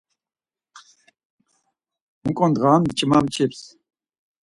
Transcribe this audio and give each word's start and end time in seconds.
Muǩu 2.23 2.45
ndğa'n 2.51 2.81
mç̌ima 2.87 3.19
mç̌ims. 3.25 3.61